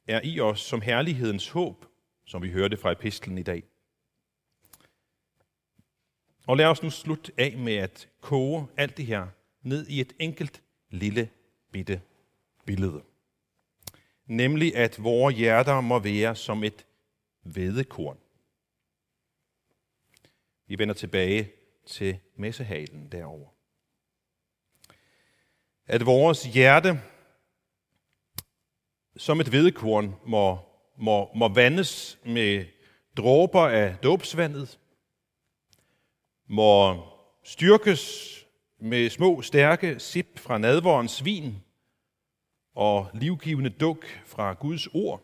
er 0.08 0.22
i 0.24 0.40
os 0.40 0.62
som 0.62 0.82
herlighedens 0.82 1.50
håb, 1.50 1.86
som 2.26 2.42
vi 2.42 2.52
hørte 2.52 2.78
fra 2.78 2.92
epistlen 2.92 3.38
i 3.38 3.44
dag. 3.44 3.64
Og 6.48 6.58
lad 6.58 6.66
os 6.66 6.84
nu 6.84 6.90
slutte 6.90 7.32
af 7.38 7.58
med 7.58 7.76
at 7.76 8.10
koge 8.22 8.68
alt 8.78 8.98
det 8.98 9.06
her 9.06 9.28
ned 9.62 9.88
i 9.88 10.02
et 10.02 10.14
enkelt 10.20 10.64
lille 10.90 11.30
bitte 11.72 12.02
billede. 12.66 13.04
Nemlig 14.26 14.76
at 14.76 15.04
vores 15.04 15.36
hjerter 15.36 15.82
må 15.82 16.00
være 16.00 16.36
som 16.36 16.64
et 16.64 16.86
vedekorn. 17.44 18.18
Vi 20.68 20.78
vender 20.78 20.94
tilbage 20.94 21.52
til 21.86 22.20
messehalen 22.36 23.12
derovre. 23.12 23.50
At 25.86 26.06
vores 26.06 26.44
hjerte 26.44 27.02
som 29.20 29.40
et 29.40 29.52
vedekorn 29.52 30.16
må, 30.26 30.58
må, 30.98 31.30
må 31.36 31.48
vandes 31.48 32.20
med 32.26 32.66
dråber 33.18 33.68
af 33.68 33.96
dåbsvandet, 34.04 34.80
må 36.48 37.04
styrkes 37.44 38.36
med 38.80 39.10
små, 39.10 39.42
stærke 39.42 40.00
sip 40.00 40.40
fra 40.40 40.58
nadvorens 40.58 41.26
vin 41.26 41.56
og 42.76 43.08
livgivende 43.14 43.70
duk 43.70 44.06
fra 44.26 44.54
Guds 44.54 44.88
ord. 44.88 45.22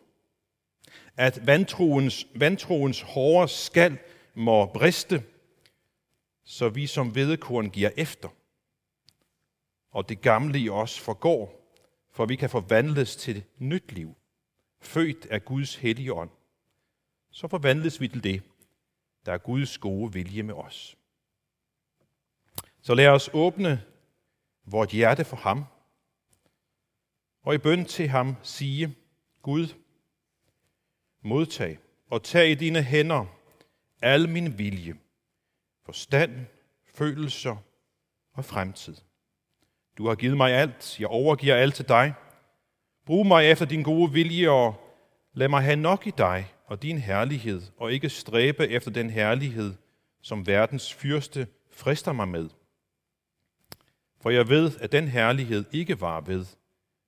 At 1.16 1.46
vantroens, 1.46 2.26
vantroens 2.34 3.00
hårde 3.00 3.48
skal 3.48 3.98
må 4.34 4.66
briste, 4.66 5.22
så 6.44 6.68
vi 6.68 6.86
som 6.86 7.14
vedekorn 7.14 7.70
giver 7.70 7.90
efter. 7.96 8.28
Og 9.90 10.08
det 10.08 10.20
gamle 10.20 10.58
i 10.58 10.68
os 10.68 11.00
forgår, 11.00 11.65
for 12.16 12.26
vi 12.26 12.36
kan 12.36 12.50
forvandles 12.50 13.16
til 13.16 13.44
nyt 13.58 13.92
liv, 13.92 14.14
født 14.80 15.26
af 15.26 15.44
Guds 15.44 15.74
hellige 15.74 16.12
ånd. 16.12 16.30
Så 17.30 17.48
forvandles 17.48 18.00
vi 18.00 18.08
til 18.08 18.24
det, 18.24 18.42
der 19.26 19.32
er 19.32 19.38
Guds 19.38 19.78
gode 19.78 20.12
vilje 20.12 20.42
med 20.42 20.54
os. 20.54 20.96
Så 22.80 22.94
lad 22.94 23.08
os 23.08 23.30
åbne 23.32 23.84
vort 24.64 24.90
hjerte 24.90 25.24
for 25.24 25.36
ham, 25.36 25.64
og 27.42 27.54
i 27.54 27.58
bøn 27.58 27.84
til 27.84 28.08
ham 28.08 28.36
sige, 28.42 28.96
Gud, 29.42 29.74
modtag 31.20 31.78
og 32.10 32.22
tag 32.22 32.50
i 32.50 32.54
dine 32.54 32.82
hænder 32.82 33.26
al 34.02 34.28
min 34.28 34.58
vilje, 34.58 34.94
forstand, 35.82 36.46
følelser 36.94 37.56
og 38.32 38.44
fremtid. 38.44 38.96
Du 39.98 40.08
har 40.08 40.14
givet 40.14 40.36
mig 40.36 40.52
alt, 40.52 41.00
jeg 41.00 41.08
overgiver 41.08 41.54
alt 41.54 41.74
til 41.74 41.88
dig. 41.88 42.14
Brug 43.06 43.26
mig 43.26 43.50
efter 43.50 43.66
din 43.66 43.82
gode 43.82 44.12
vilje 44.12 44.50
og 44.50 44.74
lad 45.32 45.48
mig 45.48 45.62
have 45.62 45.76
nok 45.76 46.06
i 46.06 46.10
dig 46.10 46.52
og 46.66 46.82
din 46.82 46.98
herlighed, 46.98 47.62
og 47.76 47.92
ikke 47.92 48.08
stræbe 48.08 48.68
efter 48.68 48.90
den 48.90 49.10
herlighed, 49.10 49.74
som 50.22 50.46
verdens 50.46 50.94
fyrste 50.94 51.46
frister 51.70 52.12
mig 52.12 52.28
med. 52.28 52.48
For 54.20 54.30
jeg 54.30 54.48
ved, 54.48 54.72
at 54.80 54.92
den 54.92 55.08
herlighed 55.08 55.64
ikke 55.72 56.00
var 56.00 56.20
ved, 56.20 56.46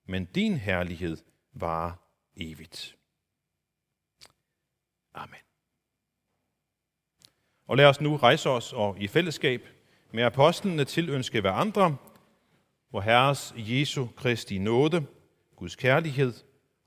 men 0.07 0.25
din 0.25 0.57
herlighed 0.57 1.17
var 1.53 1.99
evigt. 2.37 2.95
Amen. 5.13 5.39
Og 7.67 7.77
lad 7.77 7.85
os 7.85 8.01
nu 8.01 8.15
rejse 8.15 8.49
os 8.49 8.73
og 8.73 8.95
i 8.99 9.07
fællesskab 9.07 9.67
med 10.11 10.23
apostlene 10.23 10.85
tilønske 10.85 11.41
hverandre, 11.41 11.83
andre, 11.83 11.97
hvor 12.89 13.01
Herres 13.01 13.53
Jesu 13.57 14.05
Kristi 14.15 14.57
nåde, 14.57 15.05
Guds 15.55 15.75
kærlighed 15.75 16.33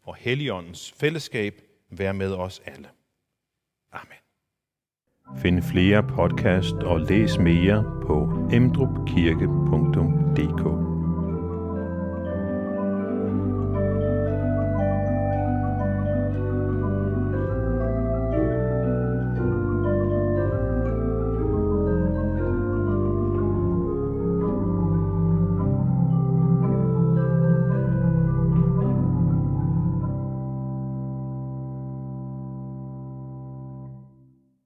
og 0.03 0.17
Helligåndens 0.17 0.93
fællesskab 0.93 1.63
være 1.91 2.15
med 2.15 2.35
os 2.35 2.63
alle. 2.67 2.89
Amen. 3.93 4.17
Find 5.43 5.63
flere 5.63 6.03
podcast 6.03 6.75
og 6.75 7.01
læs 7.01 7.39
mere 7.39 7.85
på 8.07 8.49
emdrupkirke.dk 8.53 10.92